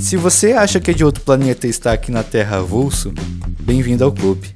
[0.00, 3.12] Se você acha que é de outro planeta e está aqui na Terra avulso,
[3.60, 4.52] bem-vindo ao clube.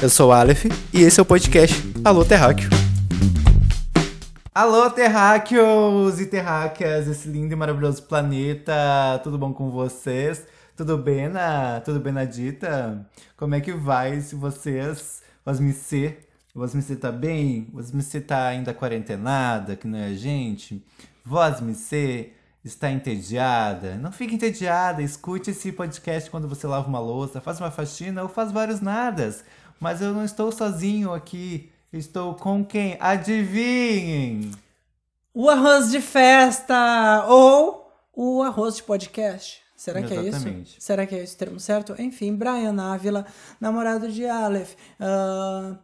[0.00, 2.70] Eu sou o Aleph e esse é o podcast Alô Terráqueo.
[4.54, 10.46] Alô terráqueos e terráqueas, esse lindo e maravilhoso planeta, tudo bom com vocês?
[10.74, 11.80] Tudo bem, na...
[11.80, 13.06] tudo bem na dita?
[13.36, 16.16] Como é que vai se vocês, você,
[16.54, 17.68] você tá bem?
[17.74, 20.82] Você tá ainda quarentenada, que não é a gente?
[21.22, 21.74] Voz me
[22.66, 23.94] está entediada?
[23.94, 28.28] Não fique entediada, escute esse podcast quando você lava uma louça, faz uma faxina ou
[28.28, 29.44] faz vários nadas.
[29.78, 32.96] Mas eu não estou sozinho aqui, estou com quem?
[32.98, 34.50] Adivinhem!
[35.32, 39.62] O arroz de festa ou o arroz de podcast.
[39.76, 40.48] Será que Exatamente.
[40.48, 40.76] é isso?
[40.80, 41.94] Será que é esse termo certo?
[42.00, 43.26] Enfim, Brian Ávila,
[43.60, 44.74] namorado de Aleph.
[44.98, 45.76] Uh,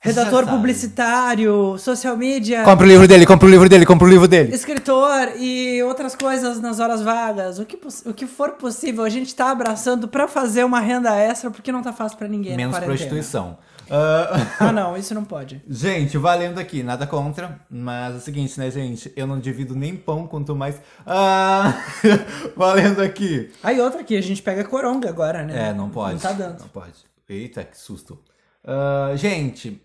[0.00, 4.26] redator publicitário, social media, Compra o livro dele, compra o livro dele, compra o livro
[4.26, 4.54] dele.
[4.54, 7.58] escritor e outras coisas nas horas vagas.
[7.58, 11.50] O que, o que for possível, a gente tá abraçando pra fazer uma renda extra,
[11.50, 12.52] porque não tá fácil pra ninguém.
[12.52, 13.58] na Menos prostituição.
[13.90, 15.60] Ah, Ah, não, isso não pode.
[15.68, 19.12] Gente, valendo aqui, nada contra, mas é o seguinte, né, gente?
[19.16, 20.80] Eu não divido nem pão, quanto mais.
[21.04, 21.74] Ah,
[22.56, 23.50] valendo aqui.
[23.62, 25.70] Aí outra aqui, a gente pega coronga agora, né?
[25.70, 26.14] É, não pode.
[26.14, 26.60] Não tá dando.
[26.60, 26.92] Não pode.
[27.28, 28.16] Eita, que susto.
[28.64, 29.80] Ah, gente,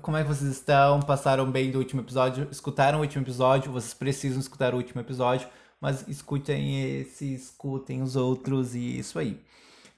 [0.00, 1.00] como é que vocês estão?
[1.00, 2.48] Passaram bem do último episódio?
[2.50, 3.70] Escutaram o último episódio?
[3.72, 5.48] Vocês precisam escutar o último episódio,
[5.80, 9.38] mas escutem esse, escutem os outros e isso aí.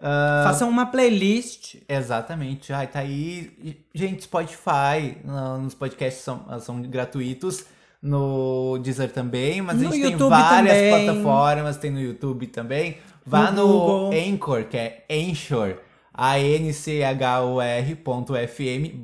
[0.01, 1.77] Ah, Façam uma playlist.
[1.89, 2.73] Exatamente.
[2.73, 3.81] Ai, tá aí.
[3.95, 7.65] Gente, Spotify, no- nos podcasts são, são gratuitos.
[8.03, 11.07] No Deezer também, mas No a gente tem YouTube várias também.
[11.07, 12.99] plataformas, tem no YouTube também.
[13.25, 14.13] Vá No no.
[14.13, 15.79] Anchor, que é Anchor,
[16.15, 17.13] A-N-C-H-O-R.fm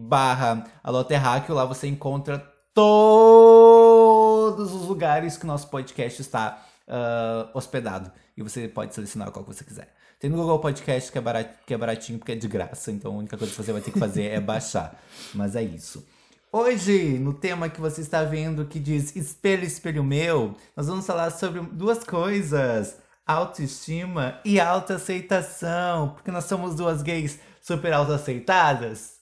[0.09, 1.55] barra Aloterráqueo.
[1.55, 2.39] Lá você encontra
[2.73, 8.11] todos os lugares que o nosso podcast está ah, hospedado.
[8.37, 9.95] E você pode selecionar qual que você quiser.
[10.19, 13.13] Tem no Google Podcast que é, barato, que é baratinho porque é de graça, então
[13.13, 15.01] a única coisa que você vai ter que fazer é baixar.
[15.33, 16.05] Mas é isso.
[16.53, 21.31] Hoje, no tema que você está vendo que diz Espelho, Espelho Meu, nós vamos falar
[21.31, 26.11] sobre duas coisas: autoestima e autoaceitação.
[26.11, 29.19] Porque nós somos duas gays super autoaceitadas.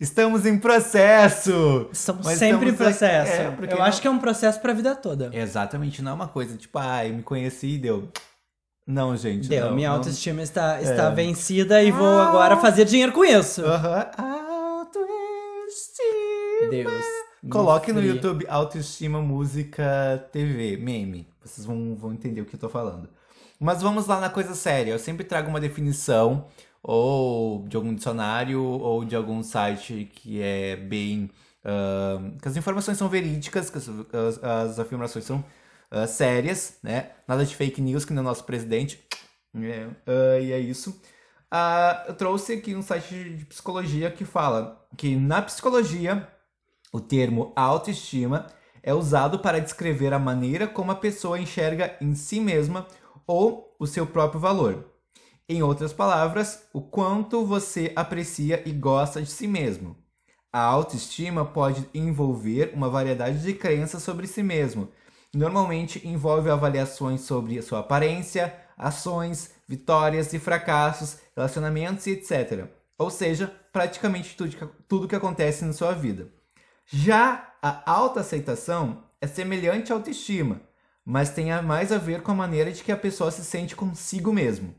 [0.00, 1.88] Estamos em processo!
[1.92, 3.32] Estamos sempre em processo.
[3.32, 5.28] é, Eu não- acho que é um processo pra vida toda.
[5.32, 8.08] Exatamente, não é uma coisa tipo, ai, me conheci e deu.
[8.86, 9.46] Não, gente.
[9.46, 9.96] Deu, não, minha não.
[9.96, 11.14] autoestima está, está É.
[11.14, 13.62] vencida e vou agora fazer dinheiro com isso.
[13.64, 14.10] Aham.
[15.60, 16.70] Autoestima.
[16.70, 17.04] Deus.
[17.50, 18.02] Coloque no.
[18.02, 21.28] YouTube Autoestima Música TV, meme.
[21.44, 23.08] Vocês vão, vão entender o que eu tô falando.
[23.60, 24.92] Mas vamos lá na coisa séria.
[24.92, 26.46] Eu sempre trago uma definição,
[26.82, 31.30] ou de algum dicionário, ou de algum site que é bem.
[31.64, 35.44] ah, que as informações são verídicas, que as, as- as afirmações são
[35.90, 37.10] ah, sérias, né?
[37.28, 39.00] Nada de fake news, que nem o nosso presidente.
[39.54, 41.00] É, ah, e é isso.
[41.50, 46.28] Ah, eu trouxe aqui um site de psicologia que fala que na psicologia
[46.92, 48.46] o termo autoestima
[48.82, 52.86] é usado para descrever a maneira como a pessoa enxerga em si mesma
[53.26, 54.90] ou o seu próprio valor.
[55.48, 59.96] Em outras palavras, o quanto você aprecia e gosta de si mesmo.
[60.52, 64.88] A autoestima pode envolver uma variedade de crenças sobre si mesmo.
[65.34, 72.66] Normalmente envolve avaliações sobre sua aparência, ações, vitórias e fracassos, relacionamentos e etc.
[72.98, 74.36] Ou seja, praticamente
[74.88, 76.32] tudo que acontece na sua vida.
[76.86, 80.60] Já a autoaceitação é semelhante à autoestima,
[81.10, 84.32] mas tem mais a ver com a maneira de que a pessoa se sente consigo
[84.32, 84.72] mesmo.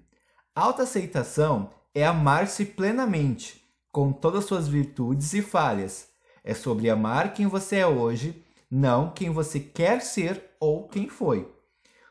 [0.55, 3.61] Autoaceitação é amar-se plenamente,
[3.91, 6.07] com todas as suas virtudes e falhas.
[6.41, 11.53] É sobre amar quem você é hoje, não quem você quer ser ou quem foi.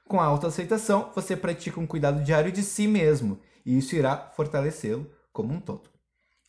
[0.07, 5.11] Com a autoaceitação, você pratica um cuidado diário de si mesmo, e isso irá fortalecê-lo
[5.33, 5.89] como um todo.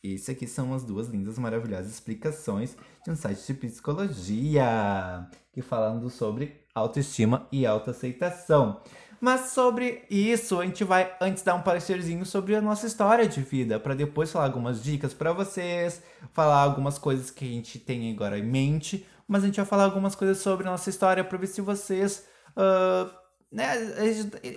[0.04, 6.10] Esse aqui são as duas lindas, maravilhosas explicações de um site de psicologia, que falando
[6.10, 8.80] sobre autoestima e autoaceitação.
[9.20, 13.40] Mas sobre isso, a gente vai antes dar um parecerzinho sobre a nossa história de
[13.40, 16.02] vida, para depois falar algumas dicas para vocês,
[16.32, 19.84] falar algumas coisas que a gente tem agora em mente, mas a gente vai falar
[19.84, 22.24] algumas coisas sobre a nossa história para ver se vocês
[22.56, 23.08] ah,
[23.50, 23.68] né,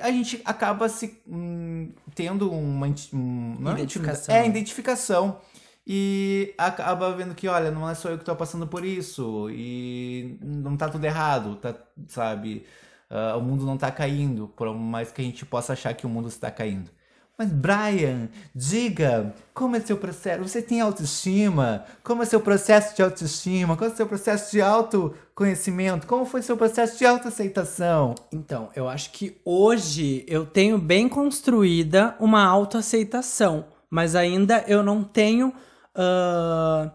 [0.02, 4.34] a gente- acaba se hum, tendo uma um, não é Identificação.
[4.34, 5.38] é identificação
[5.88, 10.38] e acaba vendo que olha não é só eu que tô passando por isso e
[10.42, 11.76] não tá tudo errado tá
[12.08, 12.66] sabe
[13.10, 16.10] Ah, o mundo não tá caindo por mais que a gente possa achar que o
[16.10, 16.90] mundo está caindo
[17.38, 20.42] Mas Brian, diga, como é seu processo?
[20.42, 21.84] Você tem autoestima?
[22.04, 23.76] Como é seu processo de autoestima?
[23.76, 26.08] Qual é seu processo de autoconhecimento?
[26.08, 28.16] Como foi seu processo de autoaceitação?
[28.32, 35.04] Então, eu acho que hoje eu tenho bem construída uma autoaceitação, mas ainda eu não
[35.04, 35.54] tenho
[35.96, 36.92] uh,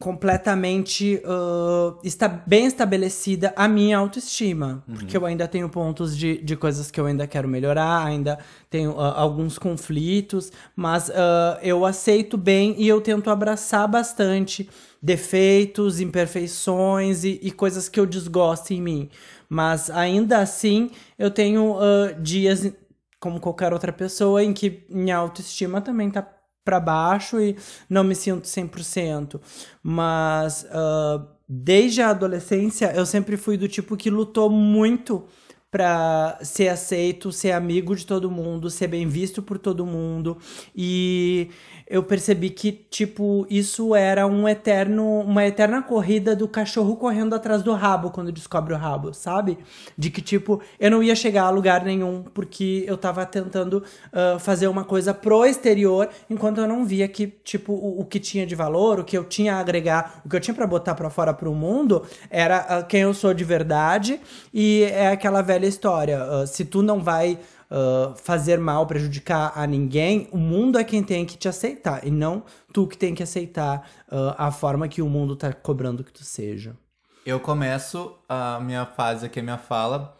[0.00, 4.82] completamente uh, está bem estabelecida a minha autoestima.
[4.88, 4.94] Uhum.
[4.94, 8.38] Porque eu ainda tenho pontos de, de coisas que eu ainda quero melhorar, ainda
[8.70, 14.70] tenho uh, alguns conflitos, mas uh, eu aceito bem e eu tento abraçar bastante
[15.02, 19.10] defeitos, imperfeições e, e coisas que eu desgosto em mim.
[19.50, 21.76] Mas ainda assim, eu tenho
[22.22, 22.72] dias,
[23.18, 26.26] como qualquer outra pessoa, em que minha autoestima também tá
[26.64, 27.56] para baixo e
[27.88, 29.40] não me sinto 100%.
[29.82, 35.24] Mas uh, desde a adolescência eu sempre fui do tipo que lutou muito
[35.70, 40.36] para ser aceito, ser amigo de todo mundo, ser bem visto por todo mundo
[40.74, 41.48] e
[41.90, 47.64] eu percebi que, tipo, isso era um eterno, uma eterna corrida do cachorro correndo atrás
[47.64, 49.58] do rabo quando descobre o rabo, sabe?
[49.98, 53.82] De que, tipo, eu não ia chegar a lugar nenhum porque eu tava tentando
[54.12, 58.20] uh, fazer uma coisa pro exterior, enquanto eu não via que, tipo, o, o, que
[58.20, 60.94] tinha de valor, o que eu tinha a agregar, o que eu tinha para botar
[60.94, 64.20] para fora pro mundo era uh, quem eu sou de verdade
[64.54, 66.22] e é aquela velha história.
[66.24, 67.36] Uh, se tu não vai
[67.70, 72.10] uh, fazer mal, prejudicar a ninguém, o mundo é quem tem que te aceitar e
[72.10, 76.12] não tu que tem que aceitar uh, a forma que o mundo tá cobrando que
[76.12, 76.76] tu seja.
[77.24, 80.16] Eu começo a minha fase aqui, a minha fala,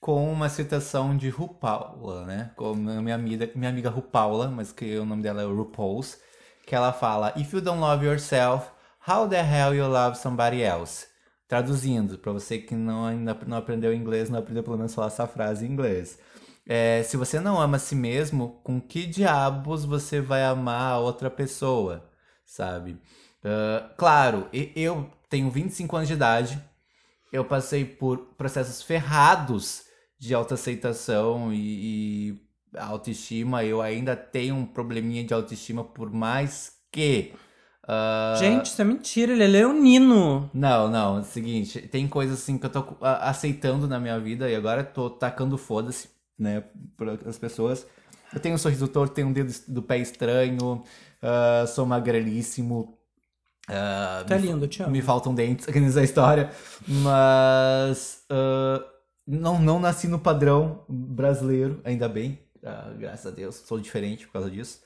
[0.00, 2.50] com uma citação de Rupaula, né?
[2.56, 6.18] Com minha amiga, minha amiga Rupaula, mas que o nome dela é RuPaul's,
[6.66, 8.68] que ela fala: If you don't love yourself,
[9.08, 11.06] how the hell you love somebody else?
[11.48, 15.26] Traduzindo, para você que não ainda não aprendeu inglês, não aprendeu pelo menos falar essa
[15.26, 16.18] frase em inglês.
[16.66, 20.98] É, se você não ama a si mesmo, com que diabos você vai amar a
[20.98, 22.10] outra pessoa,
[22.44, 22.92] sabe?
[23.44, 26.58] Uh, claro, eu tenho 25 anos de idade,
[27.30, 29.84] eu passei por processos ferrados
[30.18, 31.58] de autoaceitação e,
[32.30, 32.40] e
[32.78, 33.62] autoestima.
[33.64, 37.34] Eu ainda tenho um probleminha de autoestima, por mais que.
[37.84, 38.38] Uh...
[38.38, 40.48] Gente, isso é mentira, ele é leonino.
[40.54, 44.48] Não, não, é o seguinte, tem coisas assim que eu tô aceitando na minha vida
[44.48, 46.64] e agora tô tacando foda-se né,
[46.96, 47.86] para as pessoas.
[48.32, 50.82] Eu tenho um sorriso torto, tenho um dedo do pé estranho,
[51.22, 52.98] uh, sou magrelíssimo.
[53.68, 54.92] Uh, tá lindo, te amo.
[54.92, 56.50] Me faltam dentes aqui nessa história,
[56.86, 58.84] mas uh,
[59.26, 62.38] não, não nasci no padrão brasileiro, ainda bem,
[62.98, 64.82] graças a Deus, sou diferente por causa disso.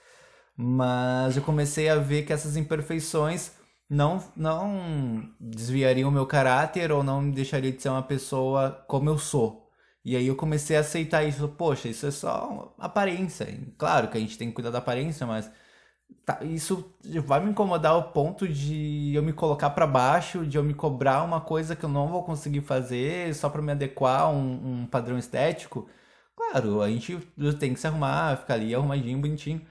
[0.56, 3.52] Mas eu comecei a ver que essas imperfeições
[3.88, 9.08] não, não desviariam o meu caráter ou não me deixaria de ser uma pessoa como
[9.08, 9.67] eu sou.
[10.04, 11.48] E aí eu comecei a aceitar isso.
[11.48, 13.46] Poxa, isso é só aparência.
[13.76, 15.50] Claro que a gente tem que cuidar da aparência, mas
[16.24, 20.64] tá, isso vai me incomodar ao ponto de eu me colocar para baixo, de eu
[20.64, 24.28] me cobrar uma coisa que eu não vou conseguir fazer só para me adequar a
[24.30, 25.88] um, um, padrão estético.
[26.36, 27.18] Claro, a gente
[27.58, 29.66] tem que se arrumar, ficar ali arrumadinho, bonitinho.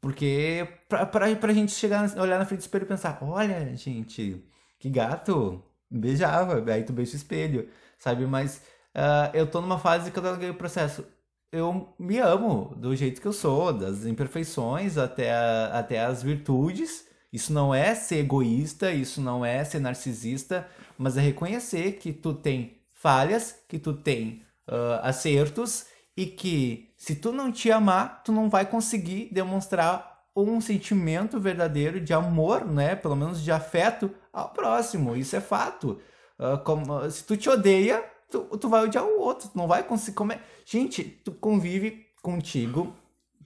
[0.00, 4.44] Porque pra, pra, pra gente chegar, olhar na frente do espelho e pensar, olha, gente,
[4.78, 7.68] que gato, beijava, aí tu beija o espelho,
[7.98, 8.26] sabe?
[8.26, 8.62] Mas
[8.94, 11.04] uh, eu tô numa fase que eu larguei o processo.
[11.52, 17.06] Eu me amo do jeito que eu sou, das imperfeições até, a, até as virtudes.
[17.32, 22.32] Isso não é ser egoísta, isso não é ser narcisista, mas é reconhecer que tu
[22.34, 25.86] tem falhas, que tu tem uh, acertos
[26.16, 32.00] e que se tu não te amar, tu não vai conseguir demonstrar um sentimento verdadeiro
[32.00, 32.96] de amor, né?
[32.96, 35.14] Pelo menos de afeto ao próximo.
[35.14, 36.00] Isso é fato.
[36.38, 38.02] Uh, como, se tu te odeia,
[38.34, 40.40] tu, tu vai odiar o outro, tu não vai conseguir comer.
[40.64, 42.92] Gente, tu convive contigo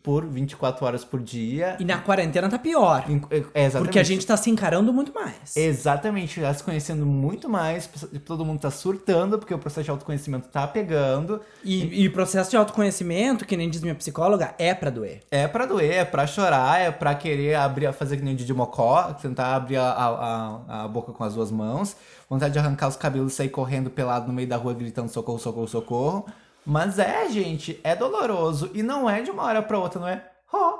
[0.08, 1.76] por 24 horas por dia.
[1.78, 3.04] E na quarentena tá pior.
[3.52, 3.88] É, exatamente.
[3.88, 5.54] Porque a gente tá se encarando muito mais.
[5.54, 7.86] Exatamente, tá se conhecendo muito mais,
[8.24, 11.42] todo mundo tá surtando, porque o processo de autoconhecimento tá pegando.
[11.62, 15.20] E, o processo de autoconhecimento, que nem diz minha psicóloga, é pra doer.
[15.30, 18.54] É pra doer, é pra chorar, é pra querer abrir, fazer que nem o Didi
[18.54, 21.94] Mocó, tentar abrir a, a, a boca com as duas mãos
[22.28, 25.38] vontade de arrancar os cabelos e sair correndo pelado no meio da rua gritando socorro,
[25.38, 26.26] socorro, socorro.
[26.68, 28.70] Mas é, gente, é doloroso.
[28.75, 30.22] E não é de uma hora pra outra, não é?
[30.52, 30.78] Ó, oh,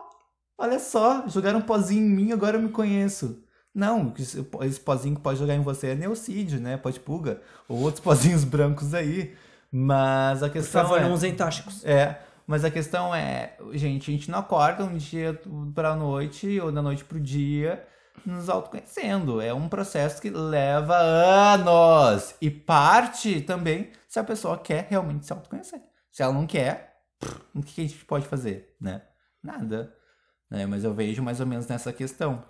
[0.59, 3.43] olha só, jogaram um pozinho em mim, agora eu me conheço.
[3.75, 6.77] Não, esse pozinho que pode jogar em você é neocídio, né?
[6.77, 7.41] Pode pulga.
[7.67, 9.35] Ou outros pozinhos brancos aí.
[9.73, 10.83] Mas a questão.
[10.83, 11.09] Por favor, é...
[11.09, 11.83] não usem tóxicos.
[11.87, 12.21] É.
[12.47, 15.41] Mas a questão é, gente, a gente não acorda um dia
[15.75, 17.83] pra noite ou da noite pro dia
[18.25, 19.41] nos autoconhecendo.
[19.41, 22.35] É um processo que leva anos.
[22.41, 25.81] E parte também se a pessoa quer realmente se autoconhecer.
[26.11, 26.97] Se ela não quer,
[27.55, 29.03] o que a gente pode fazer, né?
[29.43, 29.93] nada.
[30.51, 30.67] Né?
[30.67, 32.45] Mas eu vejo mais ou menos nessa questão.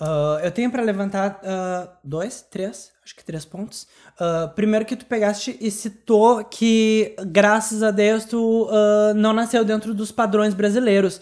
[0.00, 3.86] Uh, eu tenho para levantar uh, dois, três, acho que três pontos.
[4.14, 8.68] Uh, primeiro que tu pegaste e citou que, graças a Deus, tu
[9.16, 11.20] não nasceu dentro dos padrões brasileiros.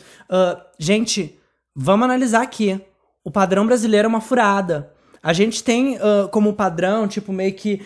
[0.79, 1.39] gente,
[1.75, 2.81] vamos analisar aqui.
[3.25, 4.93] O padrão brasileiro é uma furada.
[5.23, 5.99] A gente tem
[6.31, 7.83] como padrão, tipo, meio que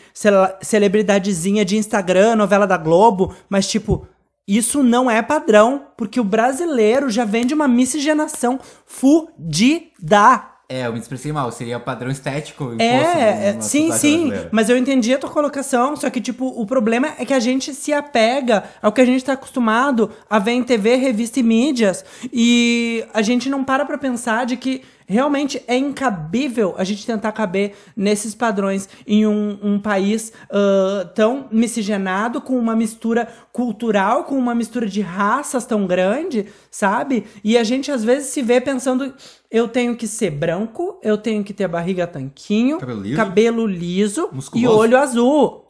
[0.61, 4.07] celebridadezinha de Instagram, novela da Globo, mas, tipo,
[4.47, 10.51] isso não é padrão, porque o brasileiro já vem de uma miscigenação fudida.
[10.69, 12.75] É, eu me expressei mal, seria padrão estético.
[12.79, 17.15] É, é sim, sim, mas eu entendi a tua colocação, só que, tipo, o problema
[17.19, 20.63] é que a gente se apega ao que a gente tá acostumado a ver em
[20.63, 25.77] TV, revista e mídias, e a gente não para pra pensar de que Realmente é
[25.77, 32.59] incabível a gente tentar caber nesses padrões em um, um país uh, tão miscigenado, com
[32.59, 37.27] uma mistura cultural, com uma mistura de raças tão grande, sabe?
[37.43, 39.15] E a gente às vezes se vê pensando:
[39.51, 44.31] eu tenho que ser branco, eu tenho que ter barriga tanquinho, cabelo liso, cabelo liso
[44.55, 45.65] e olho azul.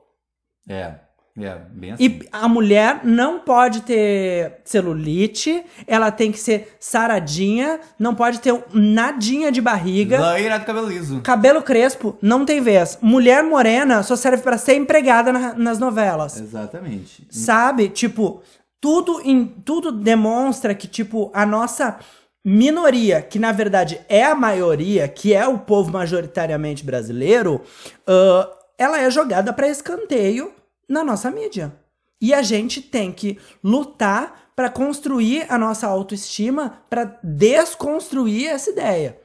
[0.68, 1.03] É.
[1.36, 2.04] É, bem assim.
[2.04, 8.56] E a mulher não pode ter celulite, ela tem que ser saradinha, não pode ter
[8.72, 10.20] nadinha de barriga.
[10.20, 11.20] Loira do cabelo liso.
[11.22, 12.98] Cabelo crespo, não tem vez.
[13.02, 16.40] Mulher morena só serve para ser empregada na, nas novelas.
[16.40, 17.26] Exatamente.
[17.28, 17.88] Sabe?
[17.88, 18.40] Tipo,
[18.80, 21.98] tudo, em, tudo demonstra que, tipo, a nossa
[22.44, 27.60] minoria, que na verdade é a maioria, que é o povo majoritariamente brasileiro,
[28.06, 28.48] uh,
[28.78, 30.52] ela é jogada para escanteio
[30.88, 31.76] na nossa mídia.
[32.20, 39.20] E a gente tem que lutar para construir a nossa autoestima, para desconstruir essa ideia.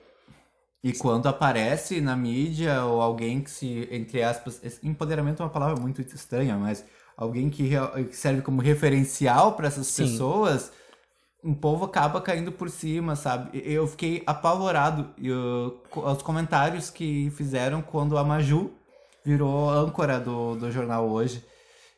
[0.84, 5.80] E quando aparece na mídia ou alguém que se, entre aspas, empoderamento é uma palavra
[5.80, 6.86] muito estranha, mas
[7.18, 7.70] alguém que,
[8.10, 10.04] que serve como referencial para essas Sim.
[10.04, 10.72] pessoas,
[11.44, 13.62] um povo acaba caindo por cima, sabe?
[13.66, 18.72] Eu fiquei apavorado eu, os comentários que fizeram quando a Maju
[19.30, 21.46] virou âncora do, do jornal hoje.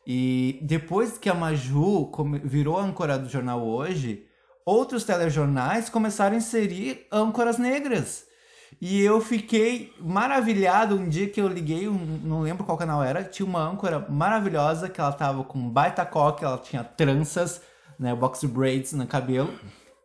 [0.06, 2.10] E depois que a Maju
[2.44, 4.26] virou âncora do jornal hoje,
[4.66, 8.26] outros telejornais começaram a inserir âncoras negras.
[8.80, 13.24] E eu fiquei maravilhado um dia que eu liguei, um, não lembro qual canal era,
[13.24, 17.62] tinha uma âncora maravilhosa que ela tava com baita coque, ela tinha tranças,
[17.98, 19.52] né, box braids no cabelo.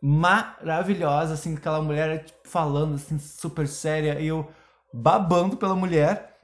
[0.00, 4.48] Maravilhosa, assim, aquela mulher tipo, falando assim super séria eu
[4.92, 6.38] babando pela mulher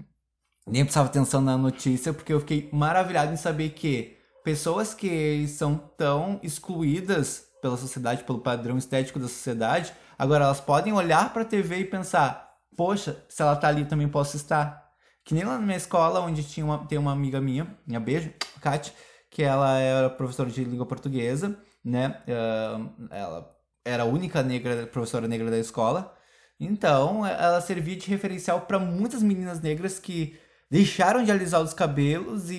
[0.66, 5.76] nem prestava atenção na notícia, porque eu fiquei maravilhado em saber que pessoas que são
[5.76, 11.47] tão excluídas pela sociedade, pelo padrão estético da sociedade, agora elas podem olhar para a
[11.47, 14.85] TV e pensar: poxa, se ela tá ali, também posso estar.
[15.25, 18.30] Que nem lá na minha escola, onde tinha uma, tem uma amiga minha, minha beijo,
[18.61, 18.92] Kátia,
[19.30, 22.23] que ela era professora de língua portuguesa, né?
[22.28, 23.50] Uh, ela
[23.85, 26.14] era a única negra, professora negra da escola.
[26.61, 30.38] Então, ela servia de referencial para muitas meninas negras que
[30.74, 32.56] deixaram de alisar os cabelos e,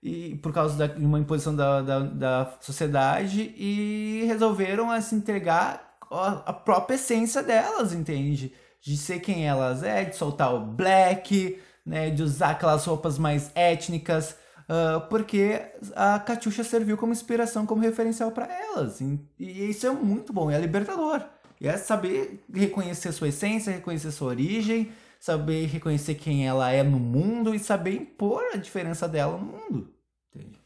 [0.00, 5.16] e, e por causa de uma imposição da, da, da, sociedade e resolveram se assim,
[5.16, 8.52] entregar a, a própria essência delas, entende?
[8.80, 13.50] De ser quem elas é, de soltar o black, né, de usar aquelas roupas mais
[13.56, 14.36] étnicas,
[14.68, 15.62] uh, porque
[15.96, 19.00] a Katusha serviu como inspiração, como referencial para elas.
[19.00, 21.22] E, e, isso é muito bom, é libertador.
[21.60, 24.92] E é saber reconhecer sua essência, reconhecer sua origem
[25.24, 29.94] saber reconhecer quem ela é no mundo e saber impor a diferença dela no mundo.
[30.34, 30.60] Entende?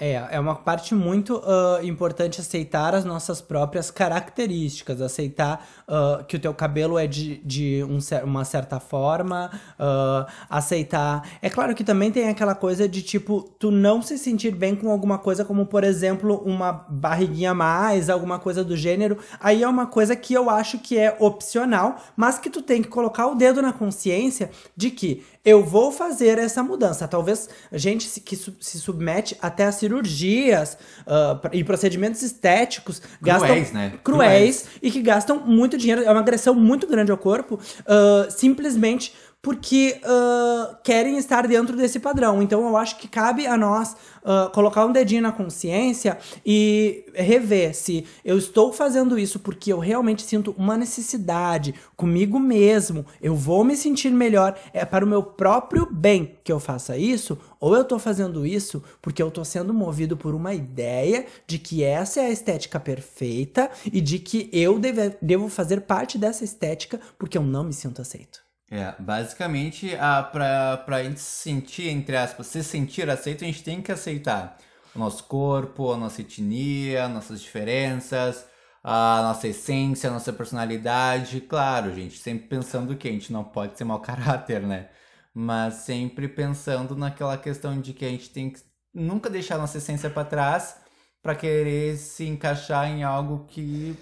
[0.00, 6.36] É, é uma parte muito uh, importante aceitar as nossas próprias características, aceitar uh, que
[6.36, 11.28] o teu cabelo é de, de um, uma certa forma, uh, aceitar.
[11.42, 14.90] É claro que também tem aquela coisa de tipo, tu não se sentir bem com
[14.90, 19.18] alguma coisa, como por exemplo, uma barriguinha a mais, alguma coisa do gênero.
[19.38, 22.88] Aí é uma coisa que eu acho que é opcional, mas que tu tem que
[22.88, 27.08] colocar o dedo na consciência de que eu vou fazer essa mudança.
[27.08, 33.98] Talvez gente que se submete até a cirurgias uh, e procedimentos estéticos cruéis, gastam né?
[34.02, 38.30] Cruéis, cruéis, e que gastam muito dinheiro, é uma agressão muito grande ao corpo, uh,
[38.30, 42.42] simplesmente porque uh, querem estar dentro desse padrão.
[42.42, 47.74] Então eu acho que cabe a nós uh, colocar um dedinho na consciência e rever
[47.74, 53.64] se eu estou fazendo isso porque eu realmente sinto uma necessidade comigo mesmo, eu vou
[53.64, 57.82] me sentir melhor, é para o meu próprio bem que eu faça isso, ou eu
[57.82, 62.26] estou fazendo isso porque eu estou sendo movido por uma ideia de que essa é
[62.26, 67.42] a estética perfeita e de que eu deve, devo fazer parte dessa estética porque eu
[67.42, 68.49] não me sinto aceito.
[68.70, 73.64] É, basicamente, a, pra, pra gente se sentir, entre aspas, se sentir aceito, a gente
[73.64, 74.56] tem que aceitar
[74.94, 78.46] o nosso corpo, a nossa etnia, nossas diferenças,
[78.82, 81.40] a nossa essência, a nossa personalidade.
[81.40, 84.88] Claro, gente, sempre pensando que a gente não pode ser mau caráter, né?
[85.34, 88.60] Mas sempre pensando naquela questão de que a gente tem que
[88.94, 90.76] nunca deixar a nossa essência para trás
[91.22, 93.96] para querer se encaixar em algo que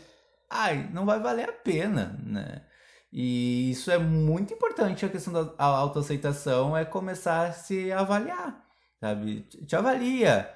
[0.50, 2.62] ai, não vai valer a pena, né?
[3.12, 8.64] E isso é muito importante, a questão da autoaceitação é começar a se avaliar,
[9.00, 9.46] sabe?
[9.66, 10.50] Te avalia,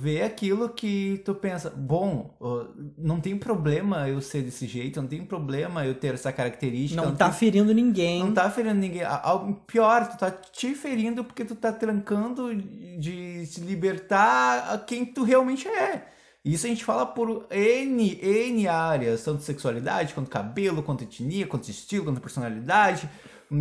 [0.00, 2.36] vê aquilo que tu pensa, bom,
[2.96, 7.02] não tem problema eu ser desse jeito, não tem problema eu ter essa característica.
[7.02, 7.38] Não, não tá tem...
[7.38, 8.20] ferindo ninguém.
[8.20, 9.02] Não tá ferindo ninguém.
[9.66, 15.24] Pior, tu tá te ferindo porque tu tá trancando de se libertar a quem tu
[15.24, 16.12] realmente é.
[16.44, 21.68] Isso a gente fala por N, N áreas, tanto sexualidade, quanto cabelo, quanto etnia, quanto
[21.68, 23.08] estilo, quanto personalidade,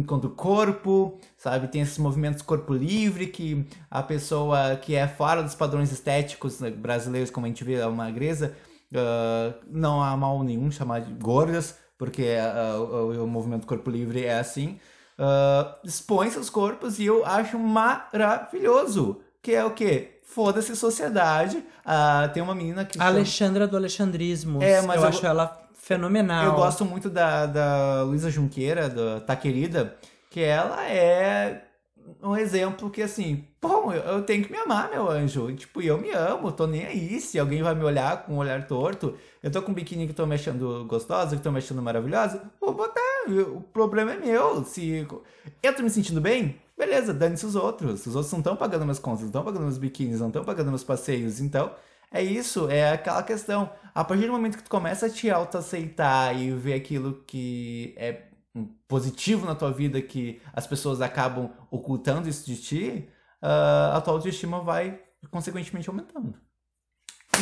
[0.06, 1.68] quanto corpo, sabe?
[1.68, 6.70] Tem esses movimentos corpo livre, que a pessoa que é fora dos padrões estéticos né,
[6.70, 8.56] brasileiros, como a gente vê a magreza,
[8.94, 14.24] uh, não há mal nenhum chamar de gordas, porque uh, o, o, movimento corpo livre
[14.24, 14.80] é assim.
[15.18, 19.22] Uh, expõe seus corpos e eu acho maravilhoso.
[19.42, 20.17] Que é o quê?
[20.28, 21.64] Foda-se sociedade.
[21.84, 23.02] Ah, tem uma menina que.
[23.02, 24.62] Alexandra do Alexandrismo.
[24.62, 26.46] É, mas eu, eu acho ela fenomenal.
[26.46, 29.96] Eu gosto muito da, da Luísa Junqueira, da Tá Querida,
[30.30, 31.64] que ela é
[32.22, 35.52] um exemplo que, assim, bom, eu, eu, tenho que me amar, meu anjo.
[35.56, 37.20] Tipo, eu me amo, tô nem aí.
[37.22, 40.14] Se alguém vai me olhar com um olhar torto, eu tô com um biquíni que
[40.14, 43.17] tô me achando gostosa, que tô me achando maravilhosa, vou botar.
[43.28, 44.64] O problema é meu.
[44.64, 45.08] Se
[45.62, 48.06] eu tô me sentindo bem, beleza, dane-se os outros.
[48.06, 50.70] Os outros não estão pagando minhas contas, não estão pagando meus biquínis, não estão pagando
[50.70, 51.40] meus passeios.
[51.40, 51.72] Então,
[52.12, 53.70] é isso, é aquela questão.
[53.94, 58.28] A partir do momento que tu começa a te autoaceitar e ver aquilo que é
[58.88, 63.10] positivo na tua vida, que as pessoas acabam ocultando isso de ti,
[63.42, 66.34] uh, a tua autoestima vai consequentemente aumentando.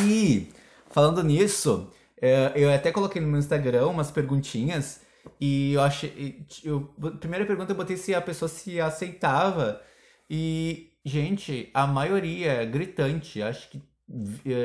[0.02, 0.52] E,
[0.90, 5.00] falando nisso, uh, eu até coloquei no meu Instagram umas perguntinhas
[5.40, 6.46] e eu achei.
[6.64, 9.80] Eu, primeira pergunta eu botei se a pessoa se aceitava.
[10.28, 13.82] E, gente, a maioria, gritante, acho que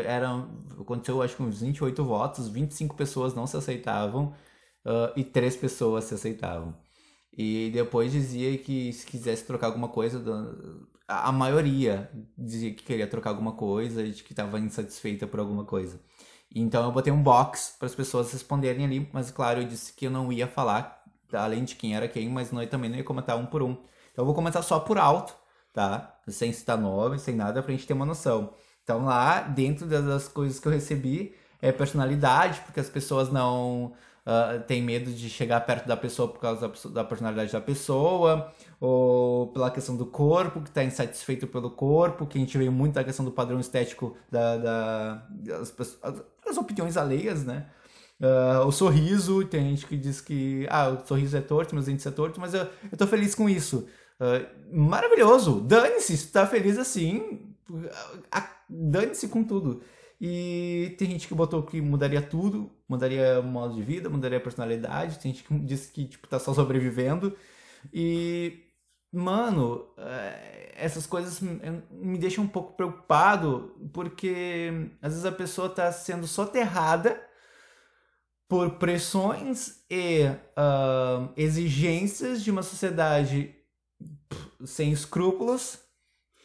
[0.05, 0.65] eram.
[0.79, 4.33] Aconteceu acho que uns 28 votos, 25 pessoas não se aceitavam
[4.85, 6.75] uh, e 3 pessoas se aceitavam.
[7.35, 10.21] E depois dizia que se quisesse trocar alguma coisa,
[11.07, 15.99] a maioria dizia que queria trocar alguma coisa e que estava insatisfeita por alguma coisa.
[16.53, 20.05] Então eu botei um box para as pessoas responderem ali, mas claro, eu disse que
[20.07, 21.01] eu não ia falar
[21.33, 23.71] além de quem era quem, mas não, eu também não ia comentar um por um.
[24.11, 25.33] Então eu vou comentar só por alto,
[25.73, 26.19] tá?
[26.27, 28.53] Sem citar nome, sem nada, pra gente ter uma noção.
[28.83, 33.93] Então lá, dentro das coisas que eu recebi, é personalidade, porque as pessoas não
[34.25, 38.51] uh, têm medo de chegar perto da pessoa por causa da, da personalidade da pessoa,
[38.79, 42.95] ou pela questão do corpo, que está insatisfeito pelo corpo, que a gente veio muito
[42.95, 47.65] da questão do padrão estético da, da das, pessoas, as opiniões alheias, né?
[48.19, 52.05] Uh, o sorriso, tem gente que diz que ah, o sorriso é torto, meus dentes
[52.05, 53.87] é torto, mas eu, eu tô feliz com isso.
[54.19, 55.61] Uh, maravilhoso!
[55.61, 57.51] Dane-se, se tu tá feliz assim,
[58.69, 59.81] dane-se com tudo.
[60.19, 64.41] E tem gente que botou que mudaria tudo, mudaria o modo de vida, mudaria a
[64.41, 67.35] personalidade, tem gente que disse que tipo, tá só sobrevivendo.
[67.91, 68.70] E,
[69.11, 75.91] mano, eh, essas coisas me deixam um pouco preocupado, porque às vezes a pessoa tá
[75.91, 77.21] sendo soterrada
[78.47, 83.55] por pressões e uh, exigências de uma sociedade
[84.65, 85.79] sem escrúpulos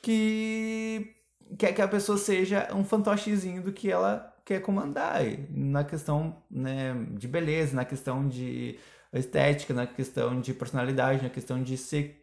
[0.03, 1.17] que
[1.59, 5.21] quer que a pessoa seja um fantochezinho do que ela quer comandar.
[5.51, 8.79] Na questão né, de beleza, na questão de
[9.13, 12.23] estética, na questão de personalidade, na questão de ser,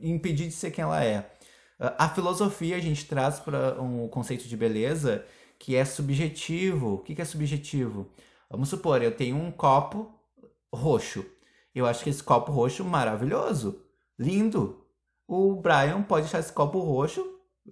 [0.00, 1.30] impedir de ser quem ela é.
[1.78, 5.24] A filosofia a gente traz para um conceito de beleza
[5.58, 6.94] que é subjetivo.
[6.94, 8.08] O que é subjetivo?
[8.50, 10.10] Vamos supor, eu tenho um copo
[10.72, 11.24] roxo.
[11.74, 13.82] Eu acho que esse copo roxo maravilhoso,
[14.18, 14.82] lindo.
[15.28, 17.20] O Brian pode achar esse copo roxo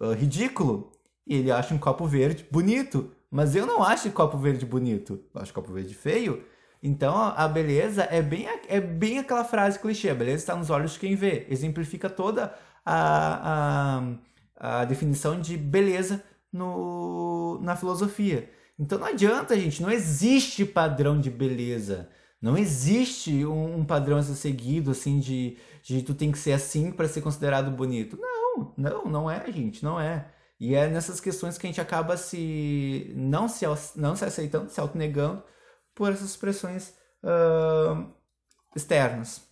[0.00, 0.92] uh, ridículo.
[1.26, 3.10] E ele acha um copo verde bonito.
[3.30, 5.18] Mas eu não acho copo verde bonito.
[5.34, 6.44] Eu acho copo verde feio.
[6.84, 10.10] Então a beleza é bem, é bem aquela frase clichê.
[10.10, 11.46] A beleza está nos olhos de quem vê.
[11.48, 14.02] Exemplifica toda a,
[14.58, 18.50] a, a definição de beleza no, na filosofia.
[18.78, 22.10] Então não adianta, gente, não existe padrão de beleza.
[22.40, 26.52] Não existe um, um padrão a ser seguido, assim, de, de tu tem que ser
[26.52, 28.18] assim para ser considerado bonito.
[28.20, 30.28] Não, não, não é, gente, não é.
[30.60, 33.64] E é nessas questões que a gente acaba se não se,
[33.96, 35.42] não se aceitando, se autonegando
[35.94, 38.06] por essas pressões uh,
[38.74, 39.42] externas.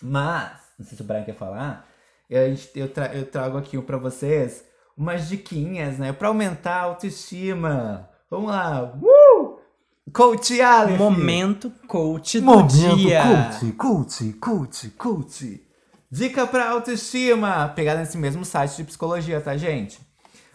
[0.00, 1.88] Mas, não sei se o Brian quer falar,
[2.28, 4.64] eu, tra eu trago aqui para vocês
[4.96, 8.08] umas diquinhas, né, para aumentar a autoestima.
[8.30, 8.94] Vamos lá!
[9.00, 9.56] Uh!
[10.12, 10.98] Coach Aleph.
[10.98, 13.22] Momento coach do Momento dia.
[13.22, 15.66] coach, coach, coach, coach.
[16.10, 17.68] Dica pra autoestima.
[17.74, 20.00] Pegada nesse mesmo site de psicologia, tá, gente?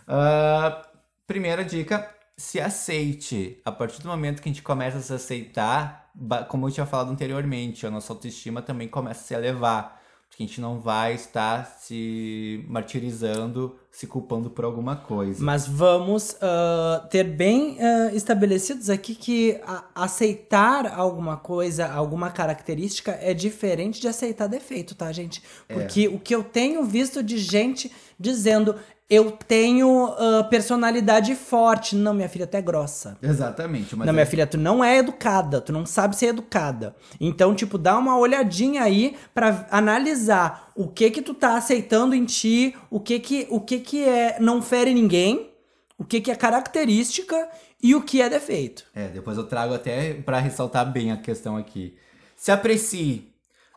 [0.08, 0.82] Ah,
[1.28, 3.60] primeira dica, se aceite.
[3.64, 6.12] A partir do momento que a gente começa a se aceitar,
[6.50, 10.02] como eu tinha falado anteriormente, a nossa autoestima também começa a se elevar.
[10.32, 15.44] Porque a gente não vai estar se martirizando, se culpando por alguma coisa.
[15.44, 19.60] Mas vamos ah, ter bem ah, estabelecidos aqui que
[19.94, 25.44] aceitar alguma coisa, alguma característica é diferente de aceitar defeito, tá, gente?
[25.68, 28.76] Porque o que eu tenho visto de gente dizendo
[29.12, 31.98] eu tenho ah, personalidade forte.
[31.98, 33.18] Não, minha filha, tu é grossa.
[33.22, 33.94] Exatamente.
[33.94, 36.96] Não, é- minha filha, tu não é educada, tu não sabe ser educada.
[37.20, 42.24] Então, tipo, dá uma olhadinha aí pra analisar o que que tu tá aceitando em
[42.24, 45.52] ti, o que que, o que que é não fere ninguém,
[45.98, 47.50] o que que é característica
[47.84, 48.86] e o que é defeito.
[48.96, 51.98] É, depois eu trago até pra ressaltar bem a questão aqui.
[52.38, 53.30] Se aprecie.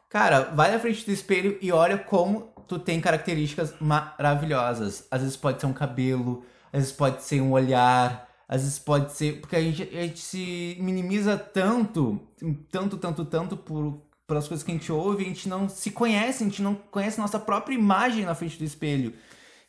[0.08, 5.06] Cara, vai na frente do espelho e olha como tu tem características maravilhosas.
[5.10, 9.12] Às vezes pode ser um cabelo, às vezes pode ser um olhar, às vezes pode
[9.12, 9.40] ser.
[9.40, 12.20] Porque a gente, a gente se minimiza tanto,
[12.70, 16.42] tanto, tanto, tanto por, pelas coisas que a gente ouve, a gente não se conhece,
[16.42, 19.14] a gente não conhece nossa própria imagem na frente do espelho.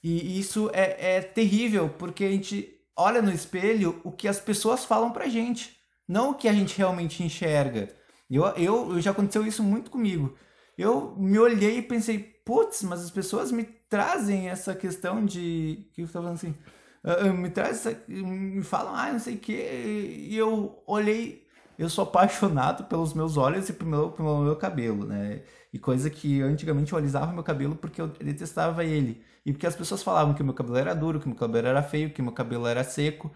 [0.03, 4.85] E isso é, é terrível, porque a gente olha no espelho o que as pessoas
[4.85, 5.75] falam pra gente,
[6.07, 7.89] não o que a gente realmente enxerga.
[8.29, 10.35] Eu, eu, eu já aconteceu isso muito comigo.
[10.77, 15.89] Eu me olhei e pensei, putz, mas as pessoas me trazem essa questão de.
[15.93, 16.55] que eu tava falando assim?
[17.03, 19.53] ah, ah, me traz essa, me falam, ah, não sei o que.
[19.53, 25.05] E eu olhei, eu sou apaixonado pelos meus olhos e pelo meu, pelo meu cabelo,
[25.05, 25.43] né?
[25.73, 29.23] E coisa que antigamente eu alisava meu cabelo porque eu detestava ele.
[29.45, 32.11] E porque as pessoas falavam que meu cabelo era duro, que meu cabelo era feio,
[32.13, 33.31] que meu cabelo era seco.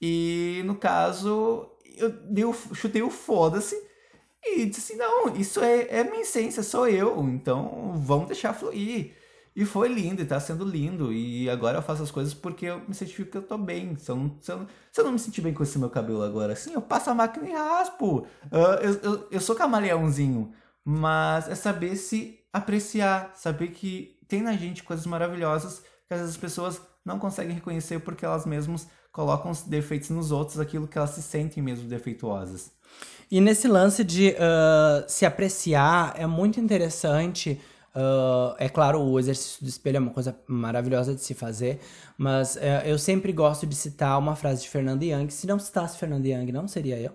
[0.00, 1.70] E no caso,
[2.36, 3.76] eu o- chutei o foda-se
[4.44, 9.14] e disse assim: não, isso é, é minha essência, sou eu, então vamos deixar fluir.
[9.54, 11.12] E foi lindo, e tá sendo lindo.
[11.12, 13.94] E agora eu faço as coisas porque eu me certifico que eu tô bem.
[13.96, 15.90] Se eu não, se eu não, se eu não me sentir bem com esse meu
[15.90, 18.26] cabelo agora, assim, eu passo a máquina e raspo.
[18.50, 20.52] Ah, eu, eu, eu sou camaleãozinho.
[20.84, 26.34] Mas é saber se apreciar, saber que tem na gente coisas maravilhosas que às vezes
[26.34, 30.96] as pessoas não conseguem reconhecer porque elas mesmas colocam os defeitos nos outros, aquilo que
[30.96, 32.72] elas se sentem mesmo defeituosas.
[33.30, 37.60] E nesse lance de ah, se apreciar, é muito interessante.
[37.94, 41.80] ah, é claro, o exercício do espelho é uma coisa maravilhosa de se fazer,
[42.16, 45.30] mas eh, eu sempre gosto de citar uma frase de Fernanda Young.
[45.30, 47.14] Se não citasse Fernanda Young, não seria eu.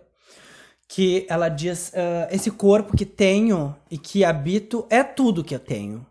[0.88, 5.60] Que ela diz: ah, Esse corpo que tenho e que habito é tudo que eu
[5.60, 6.06] tenho.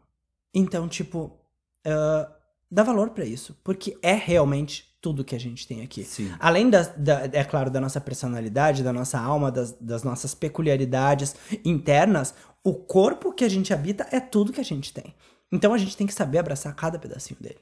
[0.55, 1.33] Então, tipo,
[2.71, 6.03] dá valor pra isso, porque é realmente tudo que a gente tem aqui.
[6.05, 6.33] Sim.
[6.41, 11.35] Além da, da- é claro, da nossa personalidade, da nossa alma, das, das nossas peculiaridades
[11.65, 15.15] internas, o corpo que a gente habita é tudo que a gente tem.
[15.53, 17.59] Então a gente tem que saber abraçar cada pedacinho dele.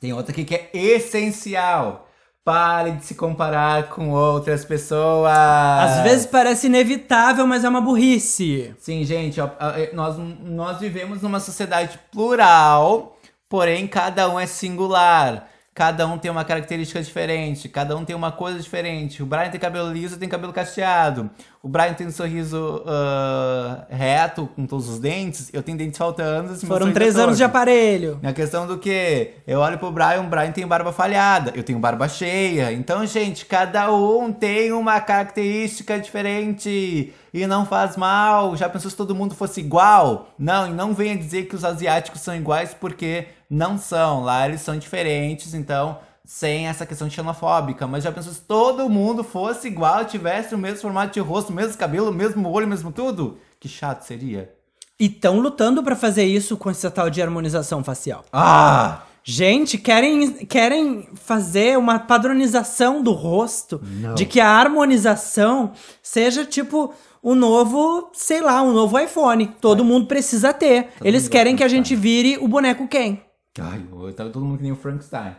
[0.00, 2.08] Tem outra aqui que é essencial.
[2.44, 5.32] Pare de se comparar com outras pessoas.
[5.32, 8.72] Às vezes parece inevitável, mas é uma burrice.
[8.78, 15.48] Sim, gente, ó, é, nós, nós vivemos numa sociedade plural, porém cada um é singular.
[15.76, 19.22] Cada um tem uma característica diferente, cada um tem uma coisa diferente.
[19.22, 21.30] O Brian tem cabelo liso, tem cabelo cacheado.
[21.66, 25.50] O Brian tem um sorriso ah, reto, com todos os dentes.
[25.52, 26.54] Eu tenho dentes faltando.
[26.64, 28.20] Foram três anos de aparelho.
[28.22, 31.80] Na questão do que eu olho pro Brian, o Brian tem barba falhada, eu tenho
[31.80, 32.72] barba cheia.
[32.72, 38.56] Então, gente, cada um tem uma característica diferente e não faz mal.
[38.56, 40.28] Já pensou se todo mundo fosse igual?
[40.38, 44.22] Não, e não venha dizer que os asiáticos são iguais porque não são.
[44.22, 47.86] Lá eles são diferentes, então sem essa questão xenofóbica.
[47.86, 51.54] Mas já pensou se todo mundo fosse igual, tivesse o mesmo formato de rosto, o
[51.54, 53.38] mesmo cabelo, o mesmo olho, o mesmo tudo?
[53.58, 54.52] Que chato seria.
[54.98, 58.24] E estão lutando pra fazer isso com essa tal de harmonização facial.
[58.32, 59.02] Ah!
[59.28, 63.80] Gente, querem, querem fazer uma padronização do rosto,
[64.14, 69.48] de que a harmonização seja tipo o novo, sei lá, um novo iPhone.
[69.60, 70.90] Todo mundo precisa ter.
[71.02, 73.18] Eles mundo querem que a gente vire o boneco Ken.
[73.58, 75.34] Ai, eu tava todo mundo que nem o Frankenstein.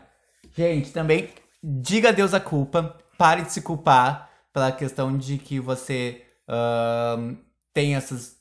[0.58, 1.30] Gente, também
[1.64, 2.98] diga adeus à culpa.
[3.16, 7.36] Pare de se culpar pela questão de que você ahn,
[7.72, 8.38] tem essas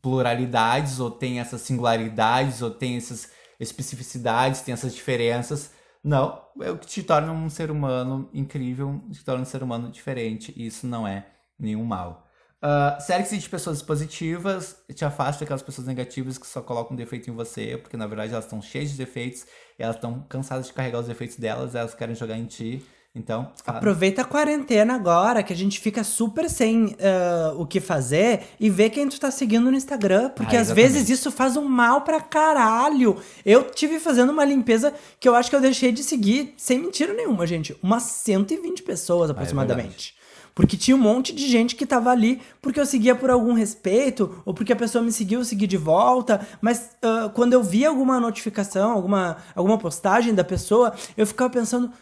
[0.00, 5.72] pluralidades, ou tem essas singularidades, ou tem essas especificidades, tem essas diferenças.
[6.04, 9.90] Não, é o que te torna um ser humano incrível, te torna um ser humano
[9.90, 11.26] diferente, e isso não é
[11.58, 12.25] nenhum mal.
[12.62, 17.34] Uh, Cerque-se de pessoas positivas, te afaste daquelas pessoas negativas que só colocam defeito em
[17.34, 19.44] você, porque na verdade elas estão cheias de defeitos,
[19.78, 22.82] e elas estão cansadas de carregar os defeitos delas, elas querem jogar em ti.
[23.14, 27.80] Então, ah, Aproveita a quarentena agora, que a gente fica super sem ah, o que
[27.80, 31.56] fazer e vê quem tu tá seguindo no Instagram, porque Ah, às vezes isso faz
[31.56, 33.16] um mal pra caralho.
[33.44, 37.14] Eu tive fazendo uma limpeza que eu acho que eu deixei de seguir, sem mentira
[37.14, 40.15] nenhuma, gente, umas 120 pessoas aproximadamente.
[40.56, 44.42] Porque tinha um monte de gente que tava ali porque eu seguia por algum respeito,
[44.46, 46.40] ou porque a pessoa me seguiu, eu segui de volta.
[46.62, 51.92] Mas ah, quando eu via alguma notificação, alguma, alguma postagem da pessoa, eu ficava pensando: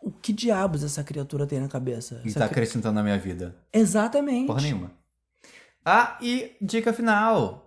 [0.00, 2.22] o que diabos essa criatura tem na cabeça?
[2.24, 3.54] e Essa tá cri- acrescentando na minha vida.
[3.70, 4.46] Exatamente.
[4.46, 4.90] Porra nenhuma.
[5.84, 7.63] Ah, e dica final.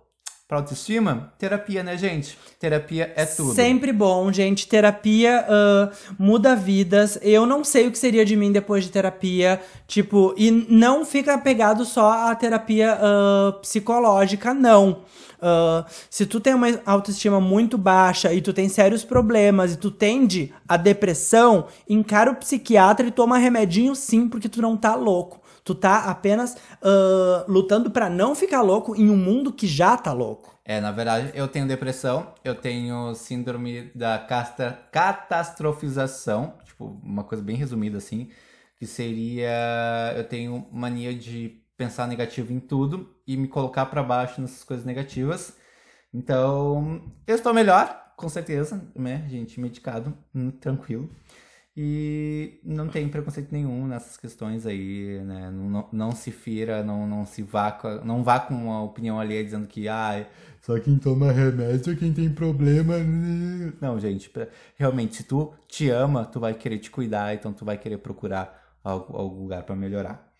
[0.48, 2.38] Pra autoestima, terapia, né, gente?
[2.58, 3.52] Terapia é tudo.
[3.52, 4.66] Sempre bom, gente.
[4.66, 7.18] Terapia ah, muda vidas.
[7.20, 9.60] Eu não sei o que seria de mim depois de terapia.
[9.86, 15.02] Tipo, e não fica apegado só à terapia ah, psicológica, não.
[15.38, 19.90] Ah, se tu tem uma autoestima muito baixa e tu tem sérios problemas e tu
[19.90, 25.42] tende à depressão, encara o psiquiatra e toma remedinho sim, porque tu não tá louco.
[25.68, 30.14] Tu tá apenas ah, lutando pra não ficar louco em um mundo que já tá
[30.14, 30.58] louco.
[30.64, 37.44] É, na verdade, eu tenho depressão, eu tenho síndrome da casta- catastrofização, tipo, uma coisa
[37.44, 38.30] bem resumida assim,
[38.78, 44.40] que seria eu tenho mania de pensar negativo em tudo e me colocar pra baixo
[44.40, 45.54] nessas coisas negativas.
[46.14, 51.10] Então, eu estou melhor, com certeza, né, gente, medicado, hum, tranquilo.
[51.80, 55.48] E não tem preconceito nenhum nessas questões aí, né?
[55.48, 59.44] Não, não, se fira, não, não se vá, com não vá com uma opinião alheia
[59.44, 60.26] dizendo que ah,
[60.60, 62.94] só quem toma remédio é quem tem problema.
[63.80, 64.28] Não, gente,
[64.76, 68.60] realmente, se tu te ama, tu vai querer te cuidar, então tu vai querer procurar
[68.82, 70.32] algum, lugar pra melhorar.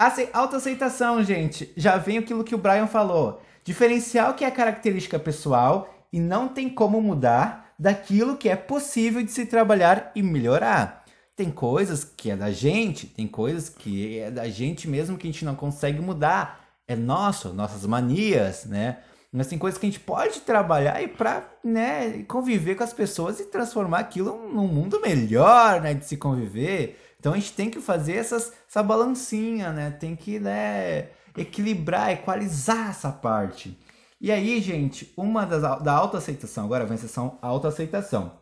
[0.00, 1.72] Ace- Autoaceitação, gente.
[1.76, 3.42] Já vem aquilo que o Brian falou.
[3.64, 9.30] Diferencial que é característica pessoal e não tem como mudar daquilo que é possível de
[9.30, 11.04] se trabalhar e melhorar.
[11.34, 15.30] Tem coisas que é da gente, tem coisas que é da gente mesmo que a
[15.30, 16.64] gente não consegue mudar.
[16.88, 18.98] É nosso, nossas manias, né?
[19.32, 23.38] Mas tem coisas que a gente pode trabalhar e pra, né, conviver com as pessoas
[23.38, 26.98] e transformar aquilo num mundo melhor, né, de se conviver.
[27.20, 29.90] Então a gente tem que fazer essas, essa balancinha, né?
[29.90, 33.76] Tem que, né, equilibrar, equalizar essa parte.
[34.20, 38.32] E aí, gente, uma das da autoaceitação, agora vem a sessão autoaceitação.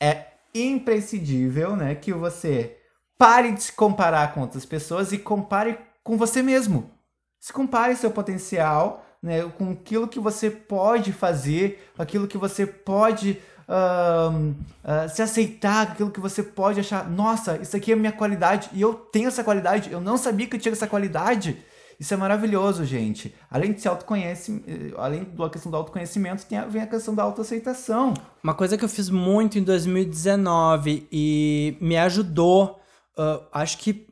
[0.00, 2.78] É imprescindível, né, que você
[3.18, 6.90] pare de se comparar com outras pessoas e compare com você mesmo.
[7.38, 13.38] Se compare seu potencial, né, com aquilo que você pode fazer, aquilo que você pode
[13.68, 18.68] ahn, ah, se aceitar, aquilo que você pode achar, nossa, isso aqui é minha qualidade
[18.72, 21.56] e eu tenho essa qualidade, eu não sabia que eu tinha essa qualidade.
[22.00, 23.34] Isso é maravilhoso, gente.
[23.50, 27.14] Além de se autoconhece, eh, além da questão do autoconhecimento, tem a, vem a questão
[27.14, 28.14] da autoaceitação.
[28.42, 32.80] Uma coisa que eu fiz muito em 2019 e me ajudou,
[33.18, 34.08] ah, acho que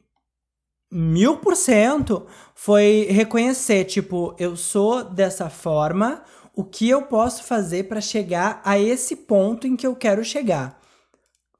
[0.92, 6.22] mil por cento, foi reconhecer, tipo, eu sou dessa forma,
[6.55, 10.79] o que eu posso fazer para chegar a esse ponto em que eu quero chegar.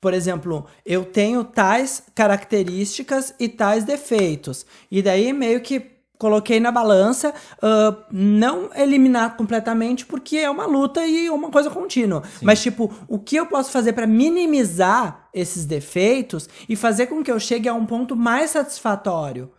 [0.01, 4.67] Por exemplo, eu tenho tais características e tais defeitos.
[4.91, 11.07] E daí meio que coloquei na balança, ah, não eliminar completamente, porque é uma luta
[11.07, 12.23] e é uma coisa contínua.
[12.43, 17.31] Mas, tipo, o que eu posso fazer para minimizar esses defeitos e fazer com que
[17.31, 19.51] eu chegue a um ponto mais satisfatório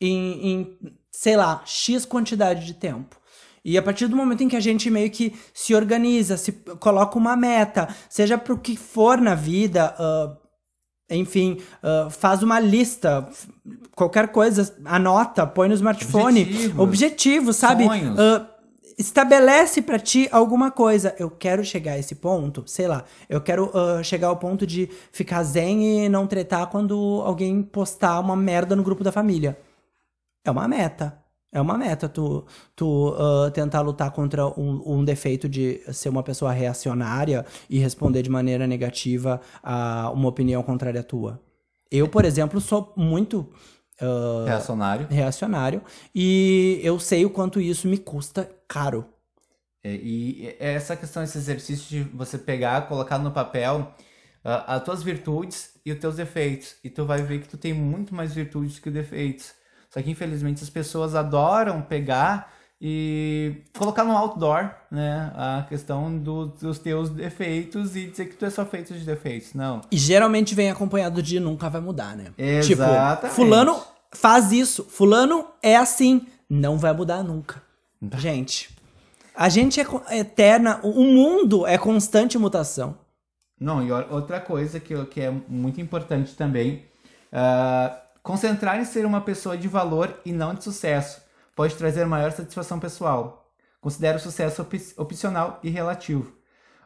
[0.00, 0.78] em, em,
[1.10, 3.16] sei lá, X quantidade de tempo.
[3.64, 7.16] E a partir do momento em que a gente meio que se organiza, se coloca
[7.16, 10.36] uma meta, seja pro que for na vida, ah,
[11.14, 13.28] enfim, ah, faz uma lista,
[13.94, 16.78] qualquer coisa, anota, põe no smartphone, Objetivos.
[16.78, 17.84] objetivo, sabe?
[17.84, 18.18] Sonhos.
[18.18, 18.48] Ah,
[18.98, 21.14] estabelece pra ti alguma coisa.
[21.18, 24.88] Eu quero chegar a esse ponto, sei lá, eu quero ah, chegar ao ponto de
[25.12, 29.58] ficar zen e não tretar quando alguém postar uma merda no grupo da família.
[30.44, 31.21] É uma meta.
[31.52, 36.22] É uma meta tu, tu ah, tentar lutar contra um, um defeito de ser uma
[36.22, 41.40] pessoa reacionária e responder de maneira negativa a uma opinião contrária à tua.
[41.90, 43.52] Eu, por exemplo, sou muito
[44.00, 45.06] ah, Reacionário.
[45.10, 45.82] reacionário
[46.14, 49.04] e eu sei o quanto isso me custa caro.
[49.84, 53.92] É, E essa questão, esse exercício de você pegar, colocar no papel
[54.44, 56.76] ah, as tuas virtudes e os teus defeitos.
[56.82, 59.52] E tu vai ver que tu tem muito mais virtudes que defeitos.
[59.92, 62.50] Só que infelizmente as pessoas adoram pegar
[62.80, 65.30] e colocar no outdoor, né?
[65.36, 69.54] A questão do- dos teus defeitos e dizer que tu é só feito de defeitos.
[69.54, 69.82] Não.
[69.90, 72.32] E geralmente vem acompanhado de nunca vai mudar, né?
[72.36, 72.66] Exatamente.
[73.20, 73.80] Tipo, fulano
[74.12, 77.62] faz isso, fulano é assim, não vai mudar nunca.
[78.16, 78.68] Gente,
[79.34, 82.96] a gente é co- eterna, o mundo é constante mutação.
[83.60, 86.84] Não, e outra coisa que, que é muito importante também
[87.34, 91.22] Uh, concentrar em ser uma pessoa de valor e não de sucesso
[91.54, 93.50] pode trazer maior satisfação pessoal.
[93.80, 96.32] Considero o sucesso op opcional e relativo.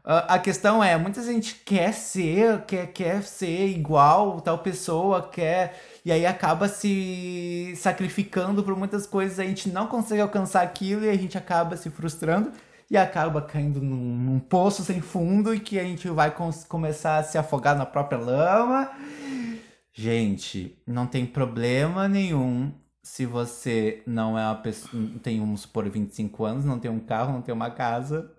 [0.05, 5.81] Uh, a questão é, muita gente quer ser, quer, quer ser igual tal pessoa, quer
[6.05, 11.11] e aí acaba se sacrificando por muitas coisas, a gente não consegue alcançar aquilo e
[11.11, 12.53] a gente acaba se frustrando
[12.88, 16.33] e acaba caindo num, num poço sem fundo e que a gente vai
[16.68, 18.88] começar a se afogar na própria lama.
[19.99, 22.71] Gente, não tem problema nenhum
[23.03, 27.33] se você não é uma pessoa, tem, vamos supor, 25 anos, não tem um carro,
[27.33, 28.31] não tem uma casa.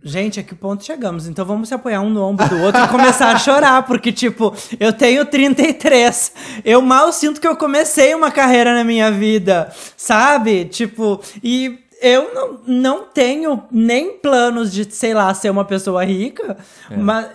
[0.00, 1.26] Gente, a que ponto chegamos?
[1.26, 4.54] Então vamos se apoiar um no ombro do outro e começar a chorar, porque, tipo,
[4.78, 6.32] eu tenho 33.
[6.64, 10.66] Eu mal sinto que eu comecei uma carreira na minha vida, sabe?
[10.66, 16.58] Tipo, e eu não, não tenho nem planos de, sei lá, ser uma pessoa rica,
[16.90, 16.96] é.
[16.98, 17.30] mas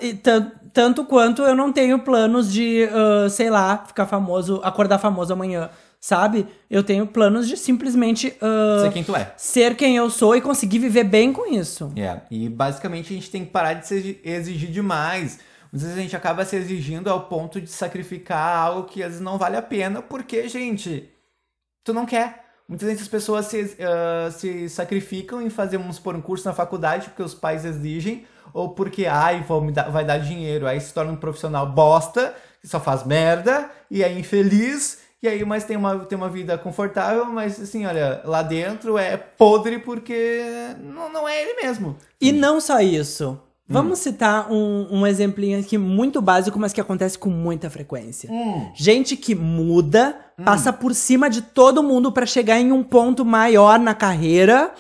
[0.74, 5.70] tanto quanto eu não tenho planos de, uh, sei lá, ficar famoso, acordar famoso amanhã
[6.00, 6.48] sabe?
[6.70, 9.34] Eu tenho planos de simplesmente uh, ser quem tu é.
[9.36, 11.92] Ser quem eu sou e conseguir viver bem com isso.
[11.96, 12.22] É, yeah.
[12.32, 15.40] e basicamente a gente tem que parar de se exigir demais.
[15.74, 19.22] Às vezes a gente acaba se exigindo ao ponto de sacrificar algo que às vezes
[19.22, 21.10] não vale a pena, porque, gente,
[21.84, 22.46] tu não quer.
[22.68, 26.54] Muitas vezes as pessoas se, uh, se sacrificam em fazer, vamos supor, um curso na
[26.54, 28.26] faculdade porque os pais exigem,
[28.60, 30.68] ou porque, ai, vou me dar, vai dar dinheiro.
[30.68, 35.46] Aí se torna um profissional bosta, que só faz merda, e é infeliz, e aí,
[35.46, 40.44] mas tem uma, tem uma vida confortável, mas assim, olha, lá dentro é podre porque
[40.82, 41.96] não, não é ele mesmo.
[42.20, 43.40] E não só isso.
[43.68, 44.02] Vamos hum.
[44.02, 48.30] citar um, um exemplinho aqui muito básico, mas que acontece com muita frequência.
[48.30, 48.72] Hum.
[48.76, 50.44] Gente que muda, hum.
[50.44, 54.74] passa por cima de todo mundo para chegar em um ponto maior na carreira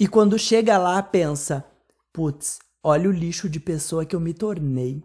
[0.00, 1.64] e quando chega lá pensa:
[2.12, 5.02] putz, olha o lixo de pessoa que eu me tornei.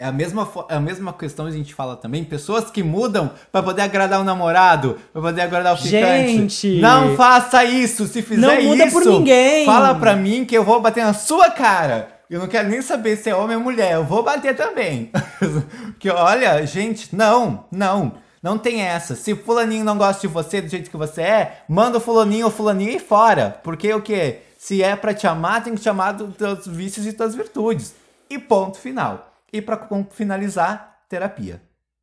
[0.00, 2.22] É a mesma, é a mesma questão que a gente fala também.
[2.22, 6.60] Pessoas que mudam para poder agradar o namorado, para poder agradar o ficante.
[6.60, 6.80] Gente!
[6.80, 8.06] Não faça isso!
[8.06, 9.66] Se fizer não muda isso, por ninguém.
[9.66, 12.20] fala pra mim que eu vou bater na sua cara.
[12.30, 13.94] Eu não quero nem saber se é homem ou mulher.
[13.94, 15.10] Eu vou bater também.
[15.98, 18.12] que olha, gente, não, não.
[18.40, 19.16] Não tem essa.
[19.16, 22.52] Se fulaninho não gosta de você do jeito que você é, manda o fulaninho ou
[22.52, 23.58] fulaninho ir fora.
[23.64, 24.42] Porque o quê?
[24.58, 27.94] Se é para te amar, tem que te amar dos teus vícios e tuas virtudes.
[28.28, 29.32] E ponto final.
[29.52, 31.62] E para finalizar, terapia.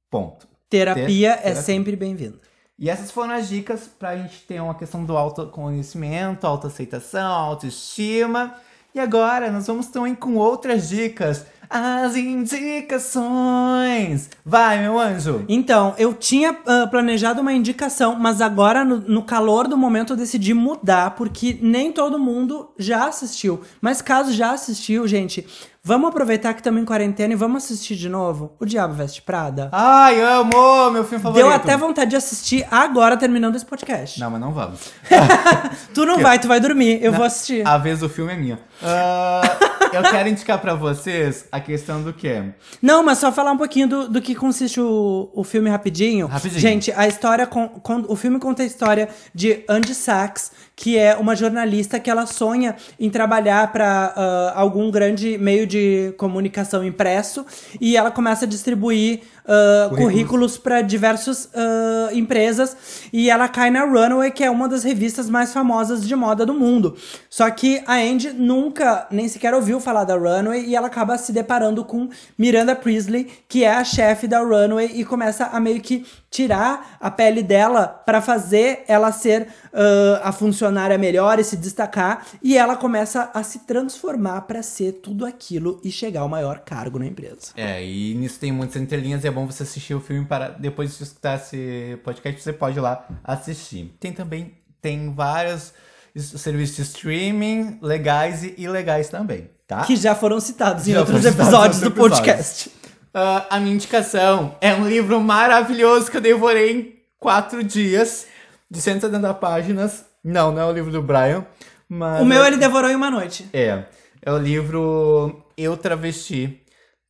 [0.10, 0.48] Ponto.
[0.70, 2.40] Terapia Ter é sempre bem-vinda.
[2.80, 8.56] E essas foram as dicas para a gente ter uma questão do autoconhecimento, autoaceitação, autoestima.
[8.94, 14.30] E agora nós vamos também com outras dicas as indicações.
[14.46, 15.44] Vai, meu anjo.
[15.48, 20.18] Então, eu tinha uh, planejado uma indicação, mas agora, no, no, calor do momento, eu
[20.18, 23.62] decidi mudar, porque nem todo mundo já assistiu.
[23.82, 25.46] Mas caso já assistiu, gente,
[25.84, 29.70] vamos aproveitar que estamos em quarentena e vamos assistir de novo O Diabo Veste Prada.
[29.72, 30.92] Ai, amo!
[30.92, 31.46] Meu filme favorito.
[31.46, 34.20] Deu até vontade de assistir agora, terminando esse podcast.
[34.20, 34.92] Não, mas não vamos.
[35.94, 37.04] tu não vai, tu vai dormir.
[37.04, 37.68] Eu vou assistir.
[37.68, 38.60] A vez do filme é minha.
[38.82, 42.44] Uh eu quero indicar para vocês a questão do quê?
[42.82, 46.28] Não, mas só falar um pouquinho do, do que consiste o, o filme rapidinho.
[46.28, 46.60] Rapidinho.
[46.60, 47.48] Gente, a história.
[47.48, 52.10] Com, com, o filme conta a história de Andy Sachs, que é uma jornalista que
[52.10, 57.46] ela sonha em trabalhar para uh, ah, algum grande meio de comunicação impresso
[57.80, 62.76] e ela começa a distribuir uh, currículos para diversas uh, empresas
[63.14, 66.54] e ela cai na Runway, que é uma das revistas mais famosas de moda do
[66.54, 66.96] mundo.
[67.30, 71.32] Só que a Andy nunca, nem sequer ouviu falar da Runway e ela acaba se
[71.32, 76.06] deparando com Miranda Priestley, que é a chefe da Runway e começa a meio que
[76.36, 82.26] tirar a pele dela para fazer ela ser uh, a funcionária melhor e se destacar
[82.44, 87.00] e ela começa a se transformar para ser tudo aquilo e chegar ao maior cargo
[87.00, 87.54] na empresa.
[87.56, 90.98] É, e nisso tem muitas entrelinhas e é bom você assistir o filme para depois
[90.98, 93.96] de escutar esse podcast você pode ir lá assistir.
[93.98, 95.72] Tem também tem vários
[96.16, 99.86] serviços de streaming legais e ilegais também, tá?
[99.86, 102.70] Que já foram citados em outros episódios do podcast.
[103.16, 108.28] Uh, a minha indicação é um livro maravilhoso que eu devorei em quatro dias,
[108.70, 110.04] de 170 páginas.
[110.22, 111.46] Não, não é o livro do Brian.
[111.88, 113.48] Mas o meu ele devorou em uma noite.
[113.54, 113.86] É.
[114.22, 116.62] É o livro Eu Travesti,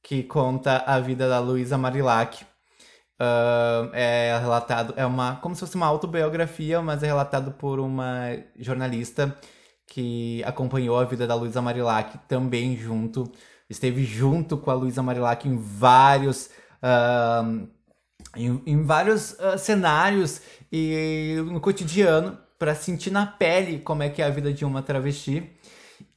[0.03, 2.43] que conta a vida da Luísa Marilac.
[3.19, 8.37] Uh, é relatado, é uma, como se fosse uma autobiografia, mas é relatado por uma
[8.59, 9.35] jornalista
[9.87, 13.31] que acompanhou a vida da Luísa Marilac também junto
[13.69, 16.49] esteve junto com a Luísa Marilac em vários.
[16.81, 17.67] Uh,
[18.35, 20.41] em, em, vários uh, cenários
[20.71, 24.81] e no cotidiano para sentir na pele como é que é a vida de uma
[24.81, 25.51] travesti.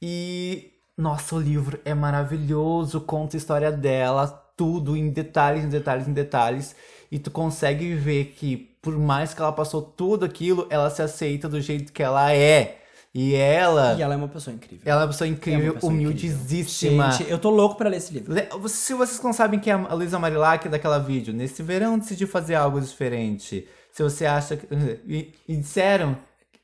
[0.01, 4.27] E nossa, o livro é maravilhoso, conta a história dela,
[4.57, 6.75] tudo em detalhes, em detalhes, em detalhes.
[7.09, 11.47] E tu consegue ver que, por mais que ela passou tudo aquilo, ela se aceita
[11.47, 12.81] do jeito que ela é.
[13.13, 13.95] E ela.
[13.97, 14.83] E ela é uma pessoa incrível.
[14.85, 17.11] Ela é uma pessoa incrível, É pessoa humildíssima.
[17.11, 18.33] Gente, eu tô louco pra ler esse livro.
[18.69, 22.55] Se vocês não sabem quem é a Luísa Marilac daquela vídeo, nesse verão decidi fazer
[22.55, 23.67] algo diferente.
[23.91, 24.67] Se você acha que.
[25.07, 26.17] E, e disseram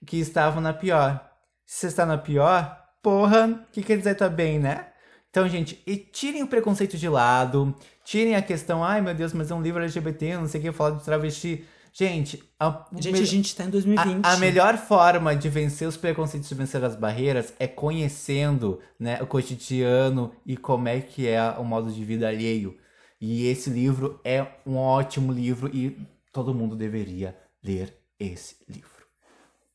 [0.05, 1.31] que estavam na pior.
[1.65, 4.87] Se você está na pior, porra, o que quer dizer tá bem, né?
[5.31, 7.75] Então, gente, e tirem o preconceito de lado,
[8.05, 10.71] tirem a questão, ai meu Deus, mas é um livro LGBT, não sei o que,
[10.71, 11.65] falar de travesti.
[11.97, 14.25] Gente, a, o Gente, me- a gente tá em 2020.
[14.25, 19.21] a, a melhor forma de vencer os preconceitos e vencer as barreiras é conhecendo né,
[19.21, 22.77] o cotidiano e como é que é o modo de vida alheio.
[23.21, 25.97] E esse livro é um ótimo livro e
[26.33, 27.33] todo mundo deveria
[27.63, 29.05] ler esse livro.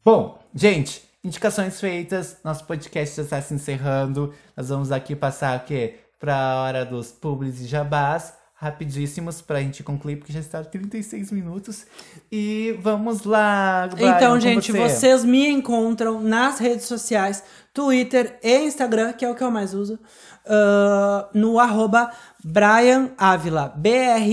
[0.05, 4.35] Bom, gente, indicações feitas, nosso podcast já está se encerrando.
[4.55, 9.63] Nós vamos aqui passar aqui para a hora dos publis e jabás, rapidíssimos para a
[9.63, 11.87] gente concluir, porque já está 36 minutos.
[12.31, 14.79] E vamos lá, Brian, Então, gente, você.
[14.79, 17.43] vocês me encontram nas redes sociais,
[17.73, 19.99] Twitter e Instagram, que é o que eu mais uso,
[20.47, 22.11] ah, no arroba
[22.45, 24.29] Brian Ávila, B-R-A-I-A-N,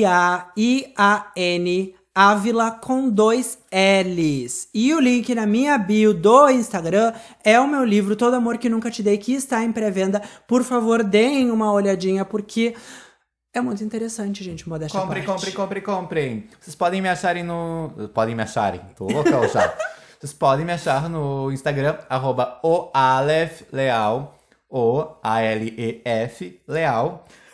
[2.14, 4.68] Ávila com dois L's.
[4.74, 7.14] E o link na minha bio do Instagram
[7.46, 10.22] é o meu livro Todo Amor Que Nunca Te Dei, que está em pré-venda.
[10.46, 12.76] Por favor, deem uma olhadinha, porque
[13.58, 16.48] é muito interessante, gente, modéstia Compre, compre, compre, comprem.
[16.60, 18.10] Vocês podem me acharem no.
[18.14, 19.76] Podem me acharem, tô local já.
[20.20, 24.36] Vocês podem me achar no Instagram, arroba o Aleph Leal.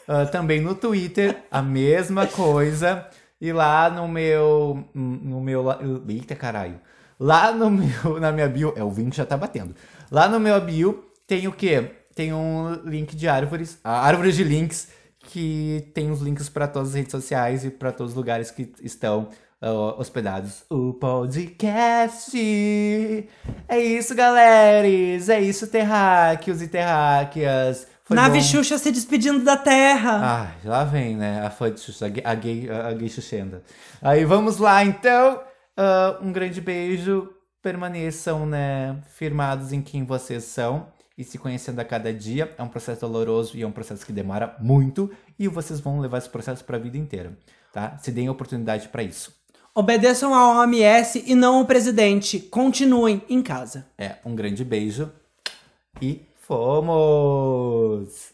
[0.08, 3.08] Ah, também no Twitter, a mesma coisa.
[3.40, 4.84] E lá no meu.
[4.94, 5.66] No meu.
[6.08, 6.80] Eita caralho.
[7.20, 8.74] Lá no meu, na minha bio.
[8.76, 9.76] É, o 20 já tá batendo.
[10.12, 11.92] Lá no meu bio tem o quê?
[12.16, 13.80] Tem um link de árvores.
[13.84, 14.90] Árvores de links
[15.24, 18.72] que tem os links para todas as redes sociais e para todos os lugares que
[18.82, 19.30] estão
[19.62, 22.38] ah, hospedados o podcast.
[23.68, 25.30] É isso, galeres.
[25.30, 27.88] É isso, terráqueos e terráqueas.
[28.04, 28.44] Foi Nave bom.
[28.44, 30.20] Xuxa se despedindo da Terra.
[30.22, 31.46] Ah, lá vem, né?
[31.46, 33.64] A fã de Xuxa, a gay, a gay, Xuxenda.
[34.02, 35.42] Aí vamos lá, então.
[35.78, 37.30] Ah, um grande beijo.
[37.62, 42.54] Permaneçam, né, firmados em quem vocês são e se conhecendo a cada dia.
[42.58, 46.18] É um processo doloroso e é um processo que demora muito e vocês vão levar
[46.18, 47.38] esse processo para a vida inteira,
[47.72, 47.98] tá?
[47.98, 49.34] Se deem oportunidade para isso.
[49.76, 52.40] Obedeçam ao OMS e não ao presidente.
[52.40, 53.88] Continuem em casa.
[53.98, 55.12] É, um grande beijo
[56.02, 58.33] e fomos!